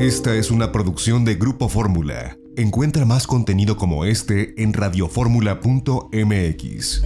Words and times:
Esta 0.00 0.34
es 0.34 0.50
una 0.50 0.72
producción 0.72 1.24
de 1.26 1.34
Grupo 1.34 1.68
Fórmula. 1.68 2.38
Encuentra 2.56 3.04
más 3.04 3.26
contenido 3.26 3.76
como 3.76 4.06
este 4.06 4.54
en 4.56 4.72
radioformula.mx. 4.72 7.02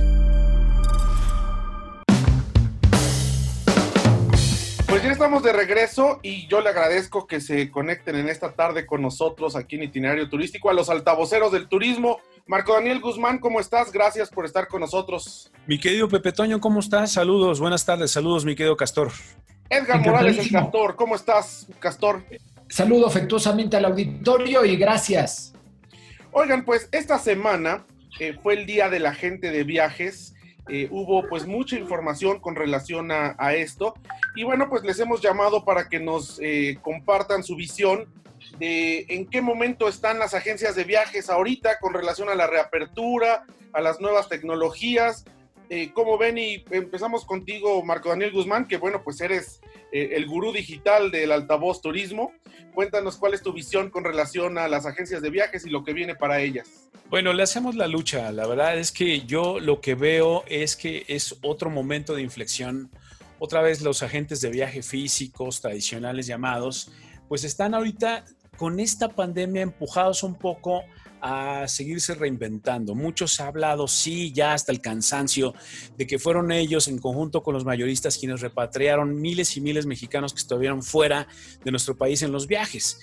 Pues 4.87 5.03
ya 5.03 5.11
estamos 5.11 5.43
de 5.43 5.53
regreso 5.53 6.21
y 6.23 6.47
yo 6.47 6.61
le 6.61 6.69
agradezco 6.69 7.27
que 7.27 7.41
se 7.41 7.73
conecten 7.73 8.15
en 8.15 8.29
esta 8.29 8.53
tarde 8.53 8.87
con 8.87 9.03
nosotros 9.03 9.57
aquí 9.57 9.75
en 9.75 9.83
Itinerario 9.83 10.29
Turístico 10.29 10.71
a 10.71 10.73
los 10.73 10.89
altavoceros 10.89 11.51
del 11.51 11.67
turismo. 11.67 12.21
Marco 12.47 12.75
Daniel 12.75 13.01
Guzmán, 13.01 13.41
¿cómo 13.41 13.59
estás? 13.59 13.91
Gracias 13.91 14.31
por 14.31 14.45
estar 14.45 14.69
con 14.69 14.83
nosotros. 14.83 15.51
Mi 15.67 15.81
querido 15.81 16.09
Pepe 16.09 16.31
Toño, 16.31 16.61
¿cómo 16.61 16.79
estás? 16.79 17.11
Saludos, 17.11 17.59
buenas 17.59 17.85
tardes, 17.85 18.13
saludos, 18.13 18.45
mi 18.45 18.55
querido 18.55 18.77
Castor. 18.77 19.11
Edgar 19.69 20.01
Morales, 20.01 20.39
el 20.39 20.53
Castor, 20.53 20.95
¿cómo 20.95 21.17
estás, 21.17 21.67
Castor? 21.81 22.23
Saludo 22.75 23.07
afectuosamente 23.07 23.77
al 23.77 23.85
auditorio 23.85 24.65
y 24.65 24.75
gracias. 24.75 25.55
Oigan, 26.33 26.65
pues 26.65 26.89
esta 26.91 27.21
semana 27.21 27.87
eh, 28.19 28.37
fue 28.43 28.55
el 28.55 28.67
día 28.67 28.91
de 28.91 28.99
la 28.99 29.15
gente 29.15 29.53
de 29.53 29.63
viajes. 29.63 30.35
Eh, 30.69 30.89
hubo 30.91 31.25
pues 31.29 31.47
mucha 31.47 31.79
información 31.79 32.41
con 32.41 32.57
relación 32.57 33.13
a, 33.13 33.55
esto. 33.55 33.95
Y 34.35 34.43
bueno, 34.43 34.69
pues 34.69 34.83
les 34.83 34.99
hemos 34.99 35.23
llamado 35.23 35.65
para 35.65 35.89
que 35.89 36.01
nos 36.01 36.41
eh, 36.43 36.81
compartan 36.83 37.45
su 37.45 37.55
visión 37.55 38.09
de 38.59 39.07
en 39.09 39.31
qué 39.31 39.41
momento 39.41 39.87
están 39.87 40.19
las 40.19 40.35
agencias 40.35 40.75
de 40.75 40.83
viajes 40.83 41.31
ahorita 41.31 41.79
con 41.79 41.95
relación 41.95 42.29
a 42.29 42.35
la 42.35 42.49
reapertura, 42.49 43.47
a 43.73 43.81
las 43.81 44.01
nuevas 44.01 44.29
tecnologías. 44.29 45.25
¿Cómo 45.95 46.19
ven? 46.19 46.39
Y 46.39 46.65
empezamos 46.71 47.25
contigo, 47.25 47.83
Marco 47.83 48.11
Daniel 48.11 48.33
Guzmán, 48.33 48.69
que 48.69 48.77
bueno, 48.77 49.03
pues 49.03 49.21
eres 49.21 49.61
el 49.93 50.27
gurú 50.27 50.53
digital 50.53 51.11
del 51.11 51.33
altavoz 51.33 51.81
turismo. 51.81 52.33
Cuéntanos 52.75 53.17
cuál 53.17 53.35
es 53.35 53.43
tu 53.43 53.53
visión 53.53 53.91
con 53.91 54.05
relación 54.05 54.59
a 54.59 54.69
las 54.69 54.87
agencias 54.87 55.23
de 55.23 55.31
viajes 55.31 55.65
y 55.65 55.71
lo 55.71 55.85
que 55.85 55.93
viene 55.93 56.15
para 56.15 56.41
ellas. 56.41 56.91
Bueno, 57.09 57.33
le 57.33 57.43
hacemos 57.43 57.77
la 57.77 57.87
lucha. 57.87 58.33
La 58.33 58.47
verdad 58.47 58.77
es 58.79 58.91
que 58.91 59.21
yo 59.21 59.61
lo 59.61 59.81
que 59.81 59.95
veo 59.95 60.45
es 60.49 60.75
que 60.77 61.05
es 61.07 61.37
otro 61.43 61.71
momento 61.71 62.15
de 62.15 62.23
inflexión. 62.23 62.91
Otra 63.39 63.63
vez 63.63 63.83
los 63.83 64.03
agentes 64.03 64.41
de 64.41 64.51
viaje 64.51 64.83
físicos 64.83 65.61
tradicionales 65.61 66.27
llamados, 66.27 66.91
pues 67.29 67.45
están 67.45 67.75
ahorita 67.75 68.25
con 68.57 68.81
esta 68.81 69.09
pandemia 69.09 69.63
empujados 69.63 70.23
un 70.23 70.35
poco 70.35 70.83
a 71.27 71.67
seguirse 71.69 72.15
reinventando. 72.15 72.95
Muchos 72.95 73.41
han 73.41 73.47
hablado, 73.47 73.89
sí, 73.89 74.31
ya 74.31 74.53
hasta 74.53 74.73
el 74.73 74.83
cansancio, 74.83 75.55
de 75.97 76.07
que 76.07 76.19
fueron 76.19 76.53
ellos 76.53 76.87
en 76.87 76.99
conjunto 76.99 77.43
con 77.43 77.55
los 77.55 77.65
mayoristas 77.65 78.19
quienes 78.19 78.43
repatriaron 78.43 79.19
miles 79.19 79.57
y 79.57 79.63
miles 79.63 79.85
de 79.85 79.89
mexicanos 79.89 80.35
que 80.35 80.41
estuvieron 80.41 80.83
fuera 80.83 81.27
de 81.65 81.71
nuestro 81.71 81.97
país 81.97 82.21
en 82.21 82.31
los 82.31 82.47
viajes 82.47 83.01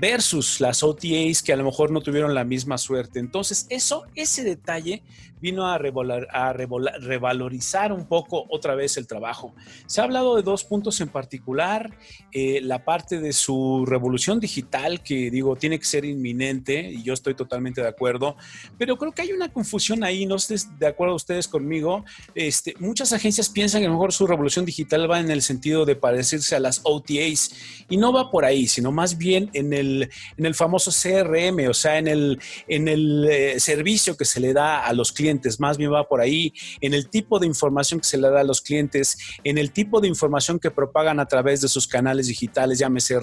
versus 0.00 0.60
las 0.60 0.82
OTAs 0.82 1.42
que 1.42 1.52
a 1.52 1.56
lo 1.56 1.64
mejor 1.64 1.90
no 1.90 2.00
tuvieron 2.00 2.34
la 2.34 2.44
misma 2.44 2.78
suerte. 2.78 3.18
Entonces, 3.18 3.66
eso, 3.68 4.04
ese 4.14 4.44
detalle 4.44 5.02
vino 5.40 5.66
a, 5.66 5.78
revalorizar 5.78 7.92
un 7.92 8.06
poco 8.06 8.46
otra 8.50 8.74
vez 8.74 8.96
el 8.96 9.06
trabajo. 9.06 9.54
Se 9.86 10.00
ha 10.00 10.04
hablado 10.04 10.36
de 10.36 10.42
dos 10.42 10.64
puntos 10.64 11.00
en 11.00 11.08
particular, 11.08 11.96
eh, 12.32 12.60
la 12.62 12.84
parte 12.84 13.20
de 13.20 13.32
su 13.32 13.84
revolución 13.86 14.38
digital, 14.38 15.02
que 15.02 15.30
digo, 15.30 15.56
tiene 15.56 15.78
que 15.78 15.86
ser 15.86 16.04
inminente, 16.04 16.92
y 16.92 17.02
yo 17.02 17.14
estoy 17.14 17.34
totalmente 17.34 17.80
de 17.80 17.88
acuerdo, 17.88 18.36
pero 18.78 18.96
creo 18.96 19.12
que 19.12 19.22
hay 19.22 19.32
una 19.32 19.52
confusión 19.52 20.04
ahí, 20.04 20.26
no 20.26 20.36
estés 20.36 20.78
de 20.78 20.86
acuerdo 20.86 21.14
ustedes 21.14 21.48
conmigo, 21.48 22.04
este, 22.34 22.74
muchas 22.78 23.12
agencias 23.12 23.48
piensan 23.48 23.80
que 23.80 23.86
a 23.86 23.88
lo 23.88 23.94
mejor 23.94 24.12
su 24.12 24.26
revolución 24.26 24.66
digital 24.66 25.10
va 25.10 25.20
en 25.20 25.30
el 25.30 25.42
sentido 25.42 25.86
de 25.86 25.96
parecerse 25.96 26.54
a 26.54 26.60
las 26.60 26.82
OTAs, 26.84 27.52
y 27.88 27.96
no 27.96 28.12
va 28.12 28.30
por 28.30 28.44
ahí, 28.44 28.68
sino 28.68 28.92
más 28.92 29.16
bien 29.16 29.48
en 29.54 29.72
el, 29.72 29.89
en 30.36 30.46
el 30.46 30.54
famoso 30.54 30.90
CRM, 30.90 31.68
o 31.68 31.74
sea, 31.74 31.98
en 31.98 32.08
el, 32.08 32.40
en 32.68 32.88
el 32.88 33.26
eh, 33.30 33.60
servicio 33.60 34.16
que 34.16 34.24
se 34.24 34.40
le 34.40 34.52
da 34.52 34.84
a 34.84 34.92
los 34.92 35.12
clientes 35.12 35.60
más 35.60 35.76
bien 35.76 35.92
va 35.92 36.08
por 36.08 36.20
ahí, 36.20 36.52
en 36.80 36.94
el 36.94 37.08
tipo 37.08 37.38
de 37.38 37.46
información 37.46 38.00
que 38.00 38.06
se 38.06 38.18
le 38.18 38.30
da 38.30 38.40
a 38.40 38.44
los 38.44 38.60
clientes, 38.60 39.18
en 39.44 39.58
el 39.58 39.72
tipo 39.72 40.00
de 40.00 40.08
información 40.08 40.58
que 40.58 40.70
propagan 40.70 41.20
a 41.20 41.26
través 41.26 41.60
de 41.60 41.68
sus 41.68 41.86
canales 41.86 42.26
digitales, 42.26 42.78
llámese 42.78 43.20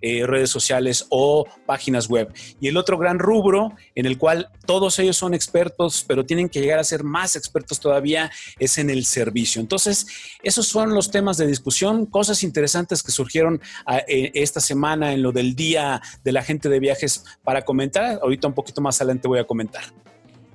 eh, 0.00 0.26
redes 0.26 0.50
sociales 0.50 1.06
o 1.10 1.46
páginas 1.66 2.08
web. 2.08 2.32
Y 2.60 2.68
el 2.68 2.76
otro 2.76 2.98
gran 2.98 3.18
rubro 3.18 3.72
en 3.94 4.06
el 4.06 4.18
cual 4.18 4.50
todos 4.66 4.98
ellos 4.98 5.16
son 5.16 5.34
expertos, 5.34 6.04
pero 6.06 6.24
tienen 6.24 6.48
que 6.48 6.60
llegar 6.60 6.78
a 6.78 6.84
ser 6.84 7.04
más 7.04 7.36
expertos 7.36 7.80
todavía, 7.80 8.30
es 8.58 8.78
en 8.78 8.90
el 8.90 9.04
servicio. 9.04 9.60
Entonces, 9.60 10.06
esos 10.42 10.72
fueron 10.72 10.94
los 10.94 11.10
temas 11.10 11.36
de 11.36 11.46
discusión, 11.46 12.06
cosas 12.06 12.42
interesantes 12.42 13.02
que 13.02 13.12
surgieron 13.12 13.60
ah, 13.86 14.02
eh, 14.06 14.30
esta 14.34 14.60
semana 14.60 15.12
en 15.12 15.22
lo 15.22 15.32
del 15.32 15.54
día 15.54 15.97
de 16.22 16.32
la 16.32 16.42
gente 16.42 16.68
de 16.68 16.80
viajes 16.80 17.24
para 17.42 17.62
comentar. 17.62 18.18
Ahorita 18.22 18.48
un 18.48 18.54
poquito 18.54 18.80
más 18.80 19.00
adelante 19.00 19.28
voy 19.28 19.38
a 19.38 19.44
comentar. 19.44 19.84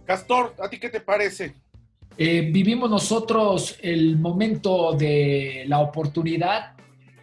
Castor, 0.05 0.53
¿a 0.59 0.69
ti 0.69 0.79
qué 0.79 0.89
te 0.89 0.99
parece? 0.99 1.55
Eh, 2.17 2.49
vivimos 2.51 2.89
nosotros 2.89 3.77
el 3.81 4.19
momento 4.19 4.93
de 4.93 5.63
la 5.67 5.79
oportunidad 5.79 6.73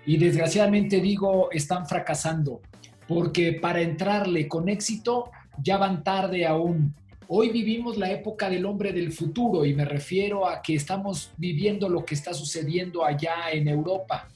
y 0.05 0.17
desgraciadamente 0.17 1.01
digo, 1.01 1.51
están 1.53 1.87
fracasando, 1.87 2.61
porque 3.07 3.53
para 3.53 3.81
entrarle 3.83 4.49
con 4.49 4.69
éxito 4.69 5.31
ya 5.63 5.77
van 5.77 6.03
tarde 6.03 6.47
aún. 6.47 6.95
Hoy 7.29 7.51
vivimos 7.51 7.97
la 7.97 8.11
época 8.11 8.51
del 8.51 8.67
hombre 8.67 8.93
del 8.93 9.13
futuro 9.13 9.65
y 9.65 9.75
me 9.75 9.85
refiero 9.85 10.49
a 10.49 10.61
que 10.61 10.75
estamos 10.75 11.31
viviendo 11.37 11.89
lo 11.89 12.05
que 12.05 12.17
está 12.17 12.35
sucediendo 12.35 13.05
allá 13.05 13.53
en 13.53 13.69
Europa. 13.69 14.27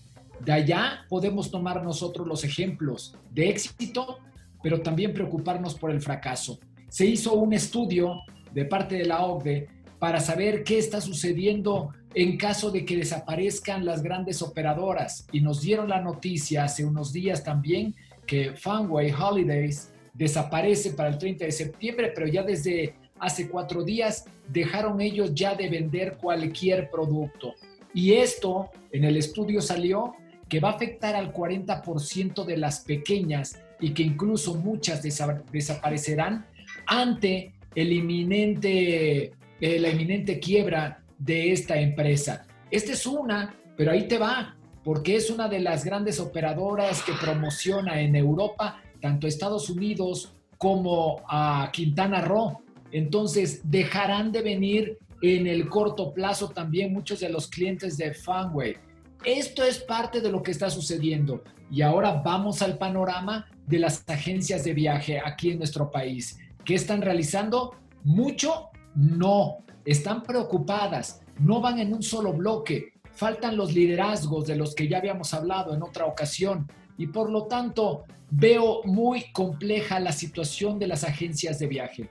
De 0.45 0.53
allá 0.53 1.07
podemos 1.09 1.51
tomar 1.51 1.83
nosotros 1.83 2.27
los 2.27 2.45
ejemplos 2.45 3.17
de 3.31 3.49
éxito, 3.49 4.19
pero 4.63 4.81
también 4.81 5.13
preocuparnos 5.13 5.75
por 5.75 5.91
el 5.91 6.01
fracaso. 6.01 6.59
Se 6.89 7.07
hizo 7.07 7.35
un 7.35 7.53
estudio 7.53 8.21
de 8.53 8.65
parte 8.65 8.97
de 8.97 9.07
la 9.07 9.25
OCDE 9.25 9.69
para 9.99 10.21
saber 10.21 10.65
qué 10.65 10.79
está 10.79 11.01
sucediendo 11.01 11.93
en 12.15 12.37
caso 12.37 12.71
de 12.71 12.85
que 12.85 12.97
desaparezcan 12.97 13.85
las 13.85 14.03
grandes 14.03 14.43
operadoras. 14.43 15.27
Y 15.33 15.41
nos 15.41 15.63
dieron 15.63 15.89
la 15.89 16.01
noticia 16.01 16.65
hace 16.65 16.85
unos 16.85 17.13
días 17.13 17.43
también 17.43 17.95
que 18.27 18.53
Funway 18.53 19.13
Holidays 19.13 19.91
desaparece 20.13 20.91
para 20.91 21.09
el 21.09 21.19
30 21.19 21.47
de 21.47 21.53
septiembre, 21.53 22.13
pero 22.15 22.29
ya 22.29 22.43
desde 22.43 22.95
hace 23.19 23.49
cuatro 23.49 23.83
días 23.83 24.27
dejaron 24.49 25.01
ellos 25.01 25.35
ya 25.35 25.55
de 25.55 25.69
vender 25.69 26.17
cualquier 26.19 26.91
producto. 26.91 27.55
Y 27.93 28.13
esto 28.13 28.71
en 28.93 29.05
el 29.05 29.17
estudio 29.17 29.61
salió 29.61 30.15
que 30.49 30.61
va 30.61 30.71
a 30.71 30.73
afectar 30.73 31.15
al 31.15 31.33
40% 31.33 32.45
de 32.45 32.57
las 32.57 32.81
pequeñas 32.81 33.61
y 33.81 33.93
que 33.93 34.03
incluso 34.03 34.55
muchas 34.55 35.03
desaparecerán 35.03 36.47
ante 36.87 37.55
eh, 37.75 39.31
la 39.61 39.89
inminente 39.91 40.41
quiebra 40.41 41.03
de 41.19 41.53
esta 41.53 41.81
empresa. 41.81 42.47
Esta 42.71 42.93
es 42.93 43.07
una, 43.07 43.55
pero 43.77 43.93
ahí 43.93 44.07
te 44.09 44.19
va, 44.19 44.57
porque 44.83 45.17
es 45.17 45.31
una 45.31 45.49
de 45.49 45.61
las 45.61 45.85
grandes 45.85 46.21
operadoras 46.21 47.03
que 47.03 47.13
promociona 47.13 48.01
en 48.01 48.17
Europa, 48.17 48.83
tanto 49.01 49.27
Estados 49.27 49.71
Unidos 49.71 50.35
como 50.59 51.23
a 51.29 51.71
Quintana 51.73 52.21
Roo. 52.21 52.61
Entonces, 52.93 53.61
dejarán 53.65 54.31
de 54.31 54.43
venir 54.43 54.99
en 55.23 55.47
el 55.47 55.69
corto 55.69 56.13
plazo 56.13 56.51
también 56.51 56.93
muchos 56.93 57.21
de 57.21 57.29
los 57.29 57.49
clientes 57.49 57.97
de 57.97 58.13
Funway. 58.15 58.77
Esto 59.25 59.65
es 59.65 59.79
parte 59.79 60.21
de 60.21 60.31
lo 60.31 60.43
que 60.43 60.51
está 60.51 60.69
sucediendo. 60.69 61.43
Y 61.71 61.81
ahora 61.81 62.21
vamos 62.23 62.61
al 62.61 62.77
panorama 62.77 63.47
de 63.67 63.79
las 63.79 64.05
agencias 64.07 64.65
de 64.65 64.75
viaje 64.75 65.19
aquí 65.25 65.51
en 65.51 65.59
nuestro 65.59 65.91
país. 65.91 66.39
¿Qué 66.65 66.75
están 66.75 67.01
realizando? 67.01 67.75
Mucho, 68.03 68.69
no. 68.95 69.59
Están 69.87 70.23
preocupadas, 70.23 71.23
no 71.39 71.61
van 71.61 71.79
en 71.79 71.95
un 71.95 72.03
solo 72.03 72.35
bloque. 72.35 72.93
Faltan 73.13 73.57
los 73.57 73.73
liderazgos 73.73 74.47
de 74.47 74.57
los 74.57 74.75
que 74.75 74.89
ya 74.89 74.99
habíamos 74.99 75.33
hablado 75.33 75.75
en 75.75 75.83
otra 75.83 76.05
ocasión. 76.05 76.71
Y 76.99 77.07
por 77.07 77.31
lo 77.31 77.47
tanto, 77.47 78.05
veo 78.31 78.83
muy 78.85 79.33
compleja 79.33 80.01
la 80.01 80.13
situación 80.13 80.79
de 80.79 80.87
las 80.87 81.03
agencias 81.03 81.59
de 81.59 81.67
viaje. 81.67 82.11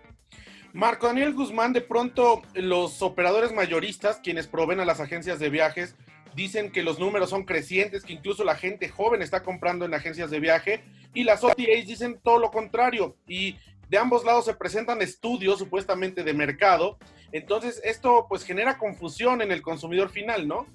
Marco 0.73 1.05
Daniel 1.05 1.33
Guzmán, 1.33 1.73
de 1.73 1.81
pronto 1.81 2.41
los 2.55 3.03
operadores 3.03 3.53
mayoristas, 3.53 4.19
quienes 4.23 4.47
proveen 4.47 4.79
a 4.79 4.85
las 4.85 4.99
agencias 4.99 5.37
de 5.37 5.51
viajes, 5.51 5.95
dicen 6.35 6.71
que 6.71 6.83
los 6.83 6.99
números 6.99 7.29
son 7.29 7.43
crecientes, 7.43 8.03
que 8.03 8.13
incluso 8.13 8.43
la 8.43 8.55
gente 8.55 8.89
joven 8.89 9.21
está 9.21 9.43
comprando 9.43 9.85
en 9.85 9.93
agencias 9.93 10.31
de 10.31 10.39
viaje, 10.39 10.83
y 11.13 11.23
las 11.23 11.43
OTAs 11.43 11.85
dicen 11.85 12.19
todo 12.23 12.39
lo 12.39 12.51
contrario. 12.51 13.15
Y 13.27 13.55
de 13.89 13.97
ambos 13.97 14.23
lados 14.23 14.45
se 14.45 14.55
presentan 14.55 15.01
estudios 15.01 15.59
supuestamente 15.59 16.23
de 16.23 16.33
mercado, 16.33 16.97
entonces 17.31 17.81
esto 17.83 18.25
pues 18.27 18.43
genera 18.43 18.77
confusión 18.77 19.41
en 19.41 19.51
el 19.51 19.61
consumidor 19.61 20.09
final, 20.09 20.47
¿no? 20.47 20.65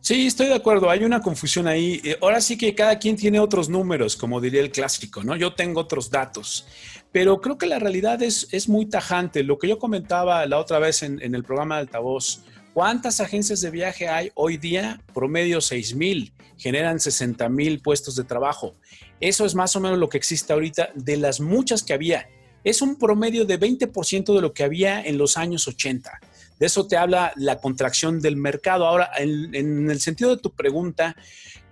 Sí, 0.00 0.28
estoy 0.28 0.46
de 0.46 0.54
acuerdo, 0.54 0.88
hay 0.88 1.04
una 1.04 1.20
confusión 1.20 1.66
ahí. 1.66 2.00
Eh, 2.04 2.16
ahora 2.22 2.40
sí 2.40 2.56
que 2.56 2.74
cada 2.76 2.96
quien 2.98 3.16
tiene 3.16 3.40
otros 3.40 3.68
números, 3.68 4.16
como 4.16 4.40
diría 4.40 4.60
el 4.60 4.70
clásico, 4.70 5.24
¿no? 5.24 5.34
Yo 5.34 5.54
tengo 5.54 5.80
otros 5.80 6.10
datos, 6.10 6.66
pero 7.10 7.40
creo 7.40 7.58
que 7.58 7.66
la 7.66 7.80
realidad 7.80 8.22
es, 8.22 8.46
es 8.52 8.68
muy 8.68 8.86
tajante. 8.86 9.42
Lo 9.42 9.58
que 9.58 9.66
yo 9.66 9.80
comentaba 9.80 10.46
la 10.46 10.58
otra 10.58 10.78
vez 10.78 11.02
en, 11.02 11.20
en 11.22 11.34
el 11.34 11.42
programa 11.42 11.76
de 11.76 11.80
altavoz 11.82 12.44
¿Cuántas 12.76 13.20
agencias 13.20 13.62
de 13.62 13.70
viaje 13.70 14.06
hay 14.06 14.30
hoy 14.34 14.58
día? 14.58 15.00
Promedio 15.14 15.62
6 15.62 15.94
mil, 15.94 16.34
generan 16.58 17.00
60 17.00 17.48
mil 17.48 17.80
puestos 17.80 18.16
de 18.16 18.24
trabajo. 18.24 18.74
Eso 19.18 19.46
es 19.46 19.54
más 19.54 19.74
o 19.76 19.80
menos 19.80 19.98
lo 19.98 20.10
que 20.10 20.18
existe 20.18 20.52
ahorita 20.52 20.90
de 20.94 21.16
las 21.16 21.40
muchas 21.40 21.82
que 21.82 21.94
había. 21.94 22.28
Es 22.64 22.82
un 22.82 22.96
promedio 22.96 23.46
de 23.46 23.58
20% 23.58 24.34
de 24.34 24.42
lo 24.42 24.52
que 24.52 24.62
había 24.62 25.00
en 25.02 25.16
los 25.16 25.38
años 25.38 25.66
80. 25.66 26.20
De 26.58 26.66
eso 26.66 26.86
te 26.86 26.96
habla 26.96 27.32
la 27.36 27.60
contracción 27.60 28.20
del 28.20 28.36
mercado. 28.36 28.86
Ahora, 28.86 29.10
en, 29.18 29.90
el 29.90 30.00
sentido 30.00 30.34
de 30.34 30.42
tu 30.42 30.50
pregunta, 30.50 31.16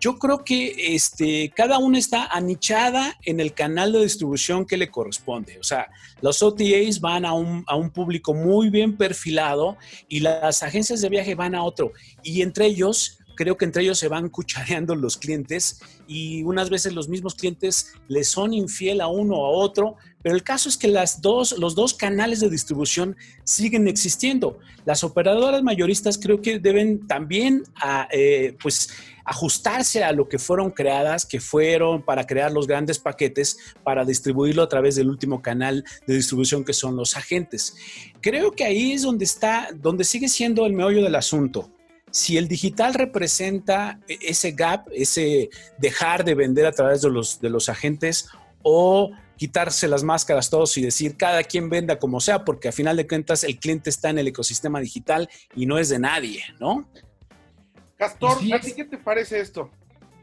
yo 0.00 0.18
creo 0.18 0.44
que 0.44 0.94
este, 0.94 1.52
cada 1.56 1.78
una 1.78 1.98
está 1.98 2.26
anichada 2.26 3.16
en 3.24 3.40
el 3.40 3.54
canal 3.54 3.92
de 3.92 4.02
distribución 4.02 4.66
que 4.66 4.76
le 4.76 4.90
corresponde. 4.90 5.58
O 5.58 5.62
sea, 5.62 5.88
los 6.20 6.42
OTAs 6.42 7.00
van 7.00 7.24
a 7.24 7.32
un, 7.32 7.64
a 7.66 7.76
un 7.76 7.90
público 7.90 8.34
muy 8.34 8.68
bien 8.68 8.96
perfilado 8.96 9.78
y 10.08 10.20
las 10.20 10.62
agencias 10.62 11.00
de 11.00 11.08
viaje 11.08 11.34
van 11.34 11.54
a 11.54 11.62
otro. 11.62 11.92
Y 12.22 12.42
entre 12.42 12.66
ellos, 12.66 13.18
creo 13.34 13.56
que 13.56 13.64
entre 13.64 13.82
ellos 13.82 13.98
se 13.98 14.08
van 14.08 14.28
cuchareando 14.30 14.94
los 14.94 15.16
clientes 15.16 15.80
y 16.06 16.42
unas 16.42 16.70
veces 16.70 16.92
los 16.92 17.08
mismos 17.08 17.34
clientes 17.34 17.94
les 18.08 18.28
son 18.28 18.52
infiel 18.52 19.00
a 19.00 19.08
uno 19.08 19.36
o 19.36 19.46
a 19.46 19.50
otro, 19.50 19.96
pero 20.22 20.34
el 20.34 20.42
caso 20.42 20.68
es 20.68 20.78
que 20.78 20.88
las 20.88 21.20
dos, 21.20 21.58
los 21.58 21.74
dos 21.74 21.92
canales 21.92 22.40
de 22.40 22.48
distribución 22.48 23.16
siguen 23.44 23.88
existiendo. 23.88 24.58
Las 24.86 25.04
operadoras 25.04 25.62
mayoristas 25.62 26.18
creo 26.18 26.40
que 26.40 26.58
deben 26.58 27.06
también 27.06 27.62
eh, 28.10 28.56
pues, 28.62 28.90
ajustarse 29.24 30.02
a 30.02 30.12
lo 30.12 30.28
que 30.28 30.38
fueron 30.38 30.70
creadas, 30.70 31.26
que 31.26 31.40
fueron 31.40 32.02
para 32.02 32.26
crear 32.26 32.52
los 32.52 32.66
grandes 32.66 32.98
paquetes, 32.98 33.58
para 33.82 34.04
distribuirlo 34.04 34.62
a 34.62 34.68
través 34.68 34.96
del 34.96 35.08
último 35.08 35.42
canal 35.42 35.84
de 36.06 36.14
distribución 36.14 36.64
que 36.64 36.72
son 36.72 36.96
los 36.96 37.16
agentes. 37.16 37.76
Creo 38.20 38.52
que 38.52 38.64
ahí 38.64 38.92
es 38.92 39.02
donde 39.02 39.24
está, 39.24 39.68
donde 39.74 40.04
sigue 40.04 40.28
siendo 40.28 40.64
el 40.64 40.72
meollo 40.72 41.02
del 41.02 41.16
asunto 41.16 41.73
si 42.14 42.36
el 42.38 42.46
digital 42.46 42.94
representa 42.94 43.98
e-, 44.06 44.18
ese 44.22 44.52
gap, 44.52 44.86
ese 44.92 45.50
dejar 45.78 46.24
de 46.24 46.36
vender 46.36 46.64
a 46.64 46.70
través 46.70 47.02
de 47.02 47.10
los, 47.10 47.40
de 47.40 47.50
los 47.50 47.68
agentes 47.68 48.28
o 48.62 49.10
quitarse 49.36 49.88
las 49.88 50.04
máscaras 50.04 50.48
todos 50.48 50.76
y 50.76 50.82
decir 50.82 51.16
cada 51.16 51.42
quien 51.42 51.68
venda 51.68 51.98
como 51.98 52.20
sea, 52.20 52.44
porque 52.44 52.68
a 52.68 52.72
final 52.72 52.96
de 52.96 53.08
cuentas 53.08 53.42
el 53.42 53.58
cliente 53.58 53.90
está 53.90 54.10
en 54.10 54.18
el 54.20 54.28
ecosistema 54.28 54.78
digital 54.80 55.28
y 55.56 55.66
no 55.66 55.76
es 55.76 55.88
de 55.88 55.98
nadie, 55.98 56.44
¿no? 56.60 56.88
Castor, 57.96 58.38
¿a 58.52 58.60
ti 58.60 58.72
qué 58.76 58.84
te 58.84 58.96
parece 58.96 59.40
esto? 59.40 59.72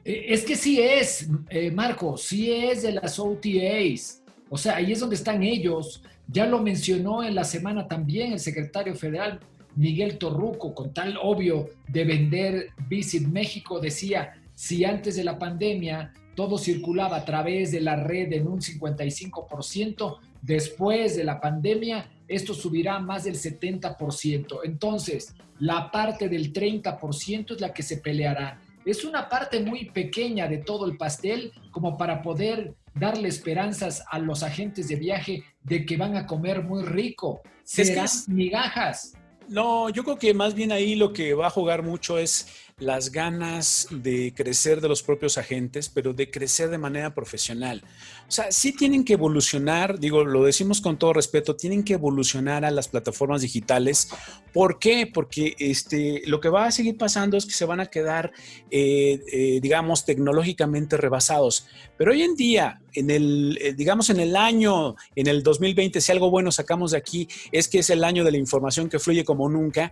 Eh, 0.06 0.28
es 0.30 0.46
que 0.46 0.56
sí 0.56 0.80
es, 0.80 1.28
eh, 1.50 1.72
Marco, 1.72 2.18
sí 2.18 2.54
es 2.54 2.84
de 2.84 2.94
las 2.94 3.20
OTAs. 3.20 4.24
O 4.50 4.58
sea, 4.58 4.78
ahí 4.78 4.94
es 4.94 5.02
donde 5.02 5.16
están 5.18 5.44
ellos. 5.44 6.04
Ya 6.28 6.46
lo 6.46 6.62
mencionó 6.62 7.22
en 7.22 7.36
la 7.36 7.44
semana 7.44 7.90
también 7.90 8.32
el 8.32 8.40
secretario 8.40 8.96
federal 8.96 9.42
Miguel 9.76 10.18
Torruco, 10.18 10.74
con 10.74 10.94
tal 10.94 11.18
obvio 11.22 11.70
de 11.88 12.06
vender 12.06 12.70
Visit 12.88 13.28
México, 13.28 13.80
decía, 13.80 14.34
si 14.54 14.86
antes 14.86 15.16
de 15.16 15.24
la 15.24 15.40
pandemia 15.40 16.14
todo 16.36 16.58
circulaba 16.58 17.18
a 17.18 17.26
través 17.26 17.72
de 17.72 17.82
la 17.82 17.96
red 17.96 18.32
en 18.34 18.48
un 18.48 18.62
55%, 18.62 20.18
después 20.42 21.16
de 21.16 21.24
la 21.24 21.40
pandemia 21.42 22.10
esto 22.28 22.54
subirá 22.54 23.00
más 23.00 23.26
del 23.26 23.36
70%. 23.36 24.60
Entonces, 24.64 25.36
la 25.60 25.92
parte 25.92 26.30
del 26.30 26.54
30% 26.54 27.56
es 27.56 27.62
la 27.62 27.74
que 27.74 27.84
se 27.84 27.98
peleará. 27.98 28.60
Es 28.86 29.04
una 29.04 29.30
parte 29.30 29.60
muy 29.60 29.92
pequeña 29.92 30.48
de 30.48 30.58
todo 30.58 30.86
el 30.86 30.98
pastel 30.98 31.52
como 31.72 31.98
para 31.98 32.22
poder 32.22 32.74
darle 32.96 33.28
esperanzas 33.28 34.04
a 34.10 34.18
los 34.18 34.44
agentes 34.44 34.88
de 34.88 34.96
viaje 34.96 35.44
de 35.64 35.86
que 35.86 35.98
van 35.98 36.16
a 36.16 36.26
comer 36.26 36.64
muy 36.64 36.84
rico. 36.84 37.42
Serán 37.64 38.08
migajas. 38.28 39.14
No, 39.52 39.90
yo 39.90 40.06
creo 40.06 40.18
que 40.18 40.34
más 40.34 40.54
bien 40.54 40.72
ahí 40.72 40.96
lo 40.96 41.12
que 41.12 41.34
va 41.34 41.48
a 41.48 41.50
jugar 41.50 41.84
mucho 41.84 42.18
es 42.18 42.48
las 42.82 43.12
ganas 43.12 43.88
de 43.92 44.34
crecer 44.36 44.82
de 44.82 44.90
los 44.90 45.04
propios 45.04 45.38
agentes, 45.38 45.88
pero 45.88 46.14
de 46.14 46.32
crecer 46.32 46.70
de 46.70 46.80
manera 46.80 47.14
profesional. 47.14 47.84
O 48.28 48.32
sea, 48.32 48.52
sí 48.52 48.74
tienen 48.74 49.06
que 49.06 49.14
evolucionar, 49.14 50.00
digo, 50.00 50.26
lo 50.26 50.44
decimos 50.46 50.82
con 50.82 50.98
todo 50.98 51.14
respeto, 51.14 51.56
tienen 51.56 51.84
que 51.84 51.94
evolucionar 51.94 52.66
a 52.66 52.72
las 52.72 52.88
plataformas 52.88 53.42
digitales. 53.42 54.10
¿Por 54.52 54.80
qué? 54.80 55.06
Porque 55.06 55.56
este, 55.60 56.24
lo 56.26 56.40
que 56.40 56.50
va 56.50 56.66
a 56.66 56.72
seguir 56.72 56.98
pasando 56.98 57.38
es 57.38 57.46
que 57.46 57.52
se 57.52 57.66
van 57.66 57.82
a 57.82 57.86
quedar, 57.86 58.32
eh, 58.72 59.22
eh, 59.32 59.60
digamos, 59.62 60.04
tecnológicamente 60.04 60.98
rebasados. 60.98 61.68
Pero 61.98 62.14
hoy 62.14 62.24
en 62.24 62.36
día, 62.36 62.82
en 62.94 63.12
el, 63.12 63.60
eh, 63.62 63.74
digamos, 63.74 64.10
en 64.10 64.20
el 64.20 64.36
año, 64.36 64.96
en 65.16 65.28
el 65.28 65.44
2020, 65.44 66.02
si 66.02 66.12
algo 66.12 66.32
bueno 66.32 66.52
sacamos 66.52 66.92
de 66.92 66.98
aquí, 66.98 67.28
es 67.52 67.68
que 67.68 67.80
es 67.80 67.92
el 67.92 68.04
año 68.04 68.24
de 68.24 68.32
la 68.32 68.38
información 68.38 68.90
que 68.90 68.98
fluye 68.98 69.24
como 69.24 69.48
nunca. 69.50 69.92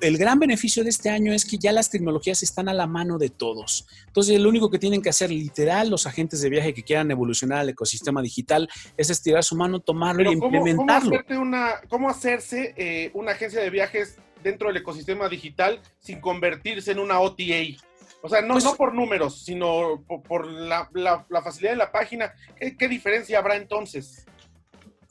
el 0.00 0.16
gran 0.16 0.38
beneficio 0.38 0.82
de 0.82 0.90
este 0.90 1.10
año 1.10 1.32
es 1.32 1.44
que 1.44 1.58
ya 1.58 1.72
las 1.72 1.90
tecnologías 1.90 2.13
están 2.42 2.68
a 2.68 2.74
la 2.74 2.86
mano 2.86 3.18
de 3.18 3.30
todos. 3.30 3.86
Entonces, 4.06 4.40
lo 4.40 4.48
único 4.48 4.70
que 4.70 4.78
tienen 4.78 5.02
que 5.02 5.10
hacer 5.10 5.30
literal 5.30 5.90
los 5.90 6.06
agentes 6.06 6.40
de 6.40 6.50
viaje 6.50 6.74
que 6.74 6.82
quieran 6.82 7.10
evolucionar 7.10 7.58
al 7.58 7.68
ecosistema 7.68 8.22
digital 8.22 8.68
es 8.96 9.10
estirar 9.10 9.44
su 9.44 9.56
mano, 9.56 9.80
tomarlo 9.80 10.30
y 10.30 10.34
implementarlo. 10.34 11.22
¿cómo, 11.26 11.40
una, 11.40 11.80
¿Cómo 11.88 12.08
hacerse 12.08 12.74
eh, 12.76 13.10
una 13.14 13.32
agencia 13.32 13.60
de 13.60 13.70
viajes 13.70 14.16
dentro 14.42 14.68
del 14.68 14.78
ecosistema 14.78 15.28
digital 15.28 15.80
sin 16.00 16.20
convertirse 16.20 16.92
en 16.92 16.98
una 16.98 17.20
OTA? 17.20 17.42
O 18.22 18.28
sea, 18.28 18.40
no, 18.40 18.54
pues 18.54 18.64
no 18.64 18.74
por 18.74 18.94
números, 18.94 19.44
sino 19.44 20.02
por, 20.26 20.46
la, 20.46 20.88
facilidad 21.42 21.72
de 21.72 21.76
la 21.76 21.92
página. 21.92 22.32
¿Qué 22.56 22.88
diferencia 22.88 23.38
habrá 23.38 23.56
entonces? 23.56 24.26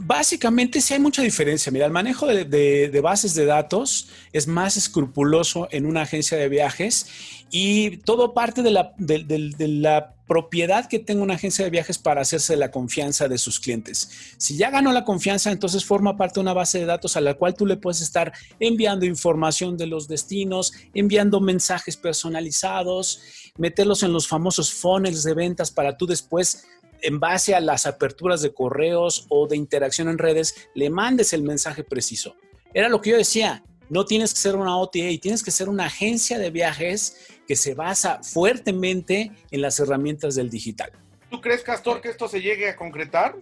Básicamente 0.06 0.82
sí 0.82 0.94
hay 0.94 1.00
mucha 1.00 1.22
diferencia. 1.22 1.72
Mira, 1.72 1.86
el 1.86 1.92
manejo 1.92 2.28
de, 2.28 3.00
bases 3.02 3.36
de 3.36 3.46
datos 3.46 4.10
es 4.34 4.48
más 4.48 4.76
escrupuloso 4.76 5.70
en 5.72 5.86
una 5.86 6.02
agencia 6.02 6.38
de 6.38 6.50
viajes 6.50 7.08
y 7.50 7.98
todo 7.98 8.34
parte 8.34 8.62
de 8.64 8.72
la, 8.72 10.14
propiedad 10.26 10.88
que 10.88 11.00
tenga 11.00 11.22
una 11.22 11.36
agencia 11.36 11.66
de 11.66 11.70
viajes 11.70 11.98
para 11.98 12.22
hacerse 12.22 12.56
la 12.56 12.72
confianza 12.72 13.28
de 13.28 13.38
sus 13.38 13.60
clientes. 13.60 14.36
Si 14.38 14.58
ya 14.58 14.72
ganó 14.72 14.92
la 14.92 15.04
confianza, 15.04 15.52
entonces 15.52 15.86
forma 15.86 16.18
parte 16.18 16.36
de 16.36 16.42
una 16.42 16.54
base 16.54 16.80
de 16.80 16.86
datos 16.86 17.16
a 17.18 17.22
la 17.22 17.34
cual 17.36 17.54
tú 17.54 17.66
le 17.66 17.78
puedes 17.78 18.02
estar 18.02 18.34
enviando 18.60 19.06
información 19.06 19.78
de 19.78 19.86
los 19.86 20.08
destinos, 20.08 20.74
enviando 20.94 21.40
mensajes 21.40 21.98
personalizados, 21.98 23.22
meterlos 23.58 24.02
en 24.02 24.14
los 24.14 24.28
famosos 24.28 24.74
funnels 24.74 25.24
de 25.24 25.34
ventas 25.34 25.72
para 25.72 25.98
tú 25.98 26.08
después 26.08 26.66
en 27.04 27.20
base 27.20 27.54
a 27.54 27.60
las 27.60 27.86
aperturas 27.86 28.42
de 28.42 28.54
correos 28.54 29.28
o 29.30 29.48
de 29.48 29.58
interacción 29.58 30.10
en 30.10 30.18
redes, 30.18 30.70
le 30.74 30.90
mandes 30.90 31.34
el 31.34 31.44
mensaje 31.44 31.84
preciso. 31.84 32.36
Era 32.74 32.90
lo 32.90 33.02
que 33.02 33.12
yo 33.12 33.18
decía, 33.18 33.64
no 33.90 34.06
tienes 34.06 34.34
que 34.34 34.40
ser 34.40 34.56
una 34.56 34.78
OTA, 34.78 35.00
tienes 35.22 35.44
que 35.44 35.52
ser 35.52 35.70
una 35.70 35.86
agencia 35.86 36.40
de 36.40 36.50
viajes 36.50 37.28
que 37.48 37.56
se 37.56 37.76
basa 37.76 38.24
fuertemente 38.24 39.32
en 39.52 39.62
las 39.62 39.80
herramientas 39.80 40.36
del 40.36 40.50
digital. 40.50 40.92
¿Tú 41.30 41.42
crees, 41.42 41.62
Castor, 41.62 42.02
que 42.02 42.10
esto 42.10 42.28
se 42.28 42.42
llegue 42.42 42.70
a 42.70 42.76
concretar? 42.76 43.36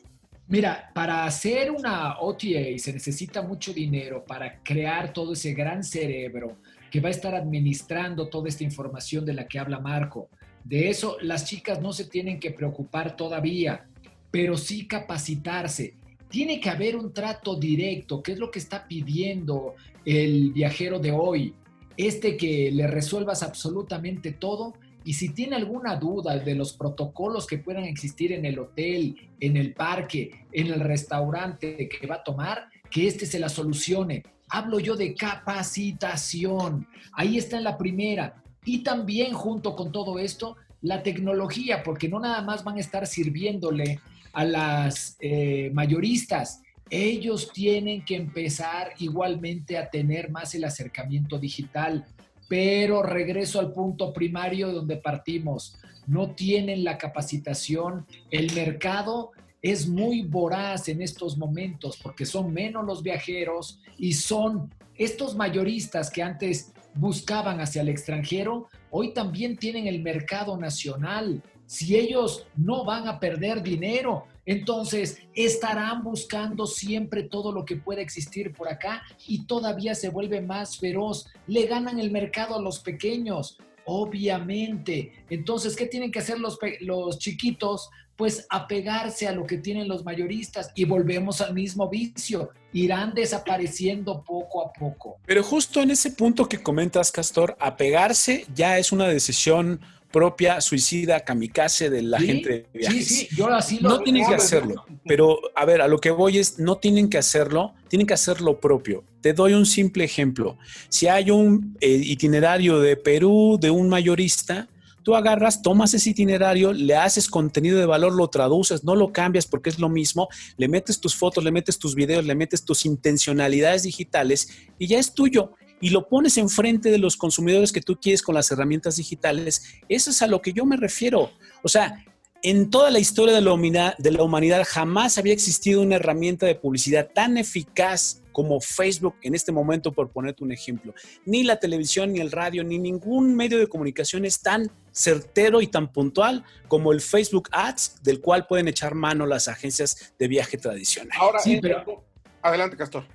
Mira, 0.47 0.91
para 0.93 1.23
hacer 1.23 1.71
una 1.71 2.19
OTA 2.19 2.77
se 2.77 2.91
necesita 2.91 3.41
mucho 3.41 3.71
dinero 3.71 4.25
para 4.25 4.61
crear 4.63 5.13
todo 5.13 5.33
ese 5.33 5.53
gran 5.53 5.83
cerebro 5.83 6.57
que 6.89 6.99
va 6.99 7.07
a 7.07 7.11
estar 7.11 7.33
administrando 7.35 8.27
toda 8.27 8.49
esta 8.49 8.65
información 8.65 9.25
de 9.25 9.33
la 9.33 9.47
que 9.47 9.59
habla 9.59 9.79
Marco. 9.79 10.29
De 10.63 10.89
eso 10.89 11.17
las 11.21 11.45
chicas 11.45 11.81
no 11.81 11.93
se 11.93 12.05
tienen 12.05 12.39
que 12.39 12.51
preocupar 12.51 13.15
todavía, 13.15 13.87
pero 14.29 14.57
sí 14.57 14.87
capacitarse. 14.87 15.95
Tiene 16.29 16.59
que 16.59 16.69
haber 16.69 16.95
un 16.95 17.13
trato 17.13 17.55
directo, 17.55 18.23
que 18.23 18.33
es 18.33 18.39
lo 18.39 18.49
que 18.51 18.59
está 18.59 18.87
pidiendo 18.87 19.75
el 20.05 20.51
viajero 20.51 20.99
de 20.99 21.11
hoy. 21.11 21.53
Este 21.97 22.37
que 22.37 22.71
le 22.71 22.87
resuelvas 22.87 23.43
absolutamente 23.43 24.31
todo 24.31 24.73
y 25.03 25.13
si 25.13 25.29
tiene 25.29 25.55
alguna 25.55 25.95
duda 25.95 26.37
de 26.37 26.55
los 26.55 26.73
protocolos 26.73 27.47
que 27.47 27.57
puedan 27.57 27.85
existir 27.85 28.31
en 28.31 28.45
el 28.45 28.59
hotel, 28.59 29.15
en 29.39 29.57
el 29.57 29.73
parque, 29.73 30.45
en 30.51 30.67
el 30.67 30.79
restaurante 30.79 31.89
que 31.89 32.07
va 32.07 32.15
a 32.15 32.23
tomar, 32.23 32.69
que 32.89 33.07
este 33.07 33.25
se 33.25 33.39
la 33.39 33.49
solucione. 33.49 34.23
Hablo 34.49 34.79
yo 34.79 34.95
de 34.95 35.15
capacitación. 35.15 36.87
Ahí 37.13 37.37
está 37.37 37.57
en 37.57 37.63
la 37.63 37.77
primera. 37.77 38.43
Y 38.65 38.79
también 38.79 39.33
junto 39.33 39.75
con 39.75 39.91
todo 39.91 40.19
esto, 40.19 40.55
la 40.81 41.03
tecnología, 41.03 41.83
porque 41.83 42.09
no 42.09 42.19
nada 42.19 42.41
más 42.41 42.63
van 42.63 42.77
a 42.77 42.81
estar 42.81 43.07
sirviéndole 43.07 43.99
a 44.33 44.43
las 44.45 45.17
eh, 45.19 45.71
mayoristas, 45.73 46.61
ellos 46.89 47.51
tienen 47.53 48.03
que 48.03 48.15
empezar 48.15 48.91
igualmente 48.99 49.77
a 49.77 49.89
tener 49.89 50.29
más 50.29 50.53
el 50.55 50.65
acercamiento 50.65 51.39
digital. 51.39 52.05
Pero 52.49 53.01
regreso 53.01 53.59
al 53.59 53.71
punto 53.71 54.11
primario 54.11 54.73
donde 54.73 54.97
partimos. 54.97 55.77
No 56.05 56.31
tienen 56.31 56.83
la 56.83 56.97
capacitación. 56.97 58.05
El 58.29 58.53
mercado 58.53 59.31
es 59.61 59.87
muy 59.87 60.23
voraz 60.23 60.89
en 60.89 61.01
estos 61.01 61.37
momentos 61.37 61.97
porque 62.01 62.25
son 62.25 62.51
menos 62.51 62.85
los 62.85 63.01
viajeros 63.03 63.79
y 63.97 64.13
son 64.13 64.69
estos 64.97 65.35
mayoristas 65.35 66.09
que 66.09 66.23
antes 66.23 66.73
buscaban 66.93 67.59
hacia 67.61 67.81
el 67.81 67.89
extranjero, 67.89 68.67
hoy 68.89 69.13
también 69.13 69.57
tienen 69.57 69.87
el 69.87 70.01
mercado 70.01 70.57
nacional. 70.57 71.41
si 71.65 71.95
ellos 71.95 72.45
no 72.57 72.83
van 72.83 73.07
a 73.07 73.17
perder 73.17 73.63
dinero? 73.63 74.25
Entonces, 74.45 75.19
estarán 75.33 76.03
buscando 76.03 76.65
siempre 76.65 77.23
todo 77.23 77.53
lo 77.53 77.63
que 77.63 77.77
pueda 77.77 78.01
existir 78.01 78.53
por 78.53 78.67
acá 78.67 79.03
y 79.25 79.45
todavía 79.45 79.95
se 79.95 80.09
vuelve 80.09 80.41
más 80.41 80.77
feroz. 80.77 81.27
Le 81.47 81.67
ganan 81.67 81.99
el 81.99 82.11
mercado 82.11 82.55
a 82.55 82.61
los 82.61 82.79
pequeños, 82.79 83.57
obviamente. 83.85 85.11
Entonces, 85.29 85.75
¿qué 85.75 85.85
tienen 85.85 86.11
que 86.11 86.19
hacer 86.19 86.39
los, 86.39 86.57
los 86.81 87.19
chiquitos? 87.19 87.89
Pues 88.15 88.45
apegarse 88.49 89.27
a 89.27 89.31
lo 89.31 89.45
que 89.45 89.57
tienen 89.57 89.87
los 89.87 90.03
mayoristas 90.03 90.71
y 90.75 90.85
volvemos 90.85 91.41
al 91.41 91.53
mismo 91.53 91.89
vicio. 91.89 92.51
Irán 92.73 93.13
desapareciendo 93.13 94.23
poco 94.23 94.65
a 94.65 94.71
poco. 94.71 95.17
Pero 95.25 95.43
justo 95.43 95.81
en 95.81 95.91
ese 95.91 96.11
punto 96.11 96.47
que 96.47 96.61
comentas, 96.61 97.11
Castor, 97.11 97.57
apegarse 97.59 98.45
ya 98.53 98.77
es 98.77 98.91
una 98.91 99.07
decisión 99.07 99.81
propia 100.11 100.61
suicida 100.61 101.21
kamikaze 101.21 101.89
de 101.89 102.01
la 102.01 102.19
gente 102.19 102.49
de 102.49 102.79
viajes. 102.79 103.07
Sí, 103.07 103.15
sí, 103.27 103.35
yo 103.35 103.47
así 103.47 103.79
lo 103.79 103.89
No 103.89 103.99
tienen 104.01 104.27
que 104.27 104.35
hacerlo, 104.35 104.85
pero 105.05 105.39
a 105.55 105.65
ver, 105.65 105.81
a 105.81 105.87
lo 105.87 105.99
que 105.99 106.11
voy 106.11 106.37
es, 106.37 106.59
no 106.59 106.77
tienen 106.77 107.09
que 107.09 107.17
hacerlo, 107.17 107.73
tienen 107.87 108.07
que 108.07 108.13
hacer 108.13 108.41
lo 108.41 108.59
propio. 108.59 109.03
Te 109.21 109.33
doy 109.33 109.53
un 109.53 109.65
simple 109.65 110.03
ejemplo. 110.03 110.57
Si 110.89 111.07
hay 111.07 111.31
un 111.31 111.77
eh, 111.79 111.89
itinerario 111.89 112.79
de 112.79 112.97
Perú 112.97 113.57
de 113.59 113.69
un 113.69 113.89
mayorista, 113.89 114.67
tú 115.03 115.15
agarras, 115.15 115.61
tomas 115.61 115.93
ese 115.93 116.11
itinerario, 116.11 116.73
le 116.73 116.95
haces 116.95 117.29
contenido 117.29 117.79
de 117.79 117.85
valor, 117.85 118.13
lo 118.13 118.27
traduces, 118.27 118.83
no 118.83 118.95
lo 118.95 119.11
cambias 119.11 119.47
porque 119.47 119.69
es 119.69 119.79
lo 119.79 119.89
mismo, 119.89 120.27
le 120.57 120.67
metes 120.67 120.99
tus 120.99 121.15
fotos, 121.15 121.43
le 121.43 121.51
metes 121.51 121.79
tus 121.79 121.95
videos, 121.95 122.25
le 122.25 122.35
metes 122.35 122.63
tus 122.63 122.85
intencionalidades 122.85 123.83
digitales 123.83 124.49
y 124.77 124.87
ya 124.87 124.99
es 124.99 125.13
tuyo 125.13 125.53
y 125.81 125.89
lo 125.89 126.07
pones 126.07 126.37
enfrente 126.37 126.89
de 126.91 126.99
los 126.99 127.17
consumidores 127.17 127.71
que 127.71 127.81
tú 127.81 127.99
quieres 127.99 128.21
con 128.21 128.35
las 128.35 128.51
herramientas 128.51 128.95
digitales, 128.95 129.63
eso 129.89 130.11
es 130.11 130.21
a 130.21 130.27
lo 130.27 130.41
que 130.41 130.53
yo 130.53 130.65
me 130.65 130.77
refiero. 130.77 131.31
O 131.63 131.67
sea, 131.67 132.05
en 132.43 132.69
toda 132.69 132.89
la 132.89 132.99
historia 132.99 133.35
de 133.35 133.41
la, 133.41 133.53
humanidad, 133.53 133.97
de 133.97 134.11
la 134.11 134.23
humanidad 134.23 134.63
jamás 134.67 135.17
había 135.17 135.33
existido 135.33 135.81
una 135.81 135.97
herramienta 135.97 136.45
de 136.45 136.55
publicidad 136.55 137.09
tan 137.13 137.37
eficaz 137.37 138.21
como 138.31 138.61
Facebook 138.61 139.15
en 139.21 139.35
este 139.35 139.51
momento, 139.51 139.91
por 139.91 140.09
ponerte 140.09 140.43
un 140.43 140.51
ejemplo. 140.51 140.93
Ni 141.25 141.43
la 141.43 141.59
televisión, 141.59 142.13
ni 142.13 142.19
el 142.19 142.31
radio, 142.31 142.63
ni 142.63 142.79
ningún 142.79 143.35
medio 143.35 143.59
de 143.59 143.67
comunicación 143.67 144.25
es 144.25 144.41
tan 144.41 144.71
certero 144.91 145.61
y 145.61 145.67
tan 145.67 145.91
puntual 145.91 146.43
como 146.67 146.91
el 146.91 147.01
Facebook 147.01 147.49
Ads, 147.51 148.01
del 148.03 148.21
cual 148.21 148.47
pueden 148.47 148.67
echar 148.67 148.95
mano 148.95 149.25
las 149.25 149.47
agencias 149.47 150.13
de 150.17 150.27
viaje 150.27 150.57
tradicional. 150.57 151.17
Ahora, 151.19 151.39
sí, 151.39 151.59
pero... 151.61 152.03
adelante, 152.41 152.77
Castor. 152.77 153.05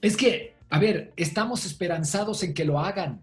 Es 0.00 0.16
que 0.16 0.54
a 0.72 0.78
ver, 0.78 1.12
estamos 1.16 1.66
esperanzados 1.66 2.42
en 2.42 2.54
que 2.54 2.64
lo 2.64 2.80
hagan. 2.80 3.20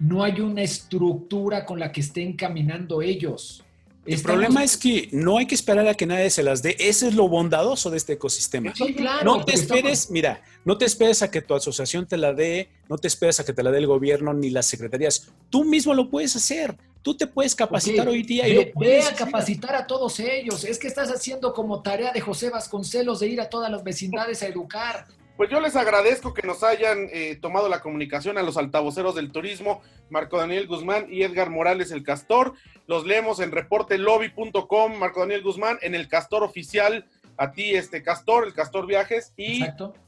No 0.00 0.24
hay 0.24 0.40
una 0.40 0.62
estructura 0.62 1.66
con 1.66 1.78
la 1.78 1.92
que 1.92 2.00
estén 2.00 2.34
caminando 2.34 3.02
ellos. 3.02 3.62
El 4.06 4.22
problema 4.22 4.64
es 4.64 4.78
que 4.78 5.10
no 5.12 5.36
hay 5.36 5.46
que 5.46 5.54
esperar 5.54 5.86
a 5.86 5.92
que 5.92 6.06
nadie 6.06 6.30
se 6.30 6.42
las 6.42 6.62
dé. 6.62 6.76
Ese 6.78 7.08
es 7.08 7.14
lo 7.14 7.28
bondadoso 7.28 7.90
de 7.90 7.98
este 7.98 8.14
ecosistema. 8.14 8.72
Sí, 8.74 8.94
claro, 8.94 9.22
no 9.22 9.44
te 9.44 9.52
esperes, 9.52 10.10
mira, 10.10 10.42
no 10.64 10.78
te 10.78 10.86
esperes 10.86 11.20
a 11.20 11.30
que 11.30 11.42
tu 11.42 11.54
asociación 11.54 12.06
te 12.06 12.16
la 12.16 12.32
dé, 12.32 12.70
no 12.88 12.96
te 12.96 13.06
esperes 13.06 13.38
a 13.38 13.44
que 13.44 13.52
te 13.52 13.62
la 13.62 13.70
dé 13.70 13.76
el 13.76 13.86
gobierno 13.86 14.32
ni 14.32 14.48
las 14.48 14.64
secretarías. 14.64 15.28
Tú 15.50 15.64
mismo 15.64 15.92
lo 15.92 16.08
puedes 16.08 16.34
hacer. 16.36 16.74
Tú 17.02 17.14
te 17.14 17.26
puedes 17.26 17.54
capacitar 17.54 18.08
hoy 18.08 18.22
día 18.22 18.48
y 18.48 18.54
lo 18.54 18.72
puedes 18.72 19.04
ve 19.04 19.10
a 19.10 19.14
capacitar 19.14 19.76
a 19.76 19.86
todos 19.86 20.18
ellos. 20.20 20.64
Es 20.64 20.78
que 20.78 20.86
estás 20.88 21.10
haciendo 21.10 21.52
como 21.52 21.82
tarea 21.82 22.12
de 22.12 22.22
José 22.22 22.48
Vasconcelos 22.48 23.20
de 23.20 23.28
ir 23.28 23.42
a 23.42 23.50
todas 23.50 23.70
las 23.70 23.84
vecindades 23.84 24.42
a 24.42 24.46
educar. 24.46 25.06
Pues 25.38 25.50
yo 25.50 25.60
les 25.60 25.76
agradezco 25.76 26.34
que 26.34 26.44
nos 26.44 26.64
hayan 26.64 27.08
eh, 27.12 27.38
tomado 27.40 27.68
la 27.68 27.80
comunicación 27.80 28.38
a 28.38 28.42
los 28.42 28.56
altavoceros 28.56 29.14
del 29.14 29.30
turismo, 29.30 29.80
Marco 30.10 30.36
Daniel 30.36 30.66
Guzmán 30.66 31.06
y 31.08 31.22
Edgar 31.22 31.48
Morales 31.48 31.92
el 31.92 32.02
Castor. 32.02 32.54
Los 32.88 33.06
leemos 33.06 33.38
en 33.38 33.52
reportelobby.com, 33.52 34.96
Marco 34.98 35.20
Daniel 35.20 35.42
Guzmán, 35.42 35.78
en 35.80 35.94
el 35.94 36.08
Castor 36.08 36.42
oficial, 36.42 37.06
a 37.36 37.52
ti 37.52 37.76
este 37.76 38.02
Castor, 38.02 38.48
el 38.48 38.52
Castor 38.52 38.88
Viajes, 38.88 39.32
y 39.36 39.64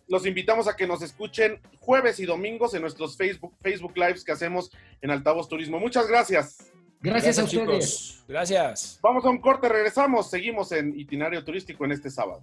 los 0.08 0.26
invitamos 0.26 0.66
a 0.66 0.75
que 0.75 0.88
nos 0.88 1.00
escuchen 1.00 1.60
jueves 1.78 2.18
y 2.18 2.26
domingos 2.26 2.75
en 2.75 2.82
nuestros 2.82 3.16
Facebook, 3.16 3.54
Facebook 3.62 3.96
Lives 3.96 4.25
que 4.25 4.32
hacemos 4.32 4.72
en 5.00 5.12
Altavoz 5.12 5.49
Turismo. 5.49 5.78
Muchas 5.78 6.08
gracias. 6.08 6.72
Gracias, 7.00 7.38
a 7.38 7.44
ustedes. 7.44 7.66
Chicos. 7.66 8.25
Gracias. 8.26 8.99
Vamos 9.00 9.25
a 9.25 9.30
un 9.30 9.38
corte, 9.38 9.68
regresamos, 9.68 10.28
seguimos 10.28 10.72
en 10.72 10.99
itinerario 10.99 11.44
turístico 11.44 11.84
en 11.84 11.92
este 11.92 12.10
sábado. 12.10 12.42